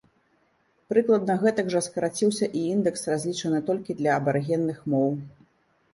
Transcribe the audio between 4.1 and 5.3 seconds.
абарыгенных моў.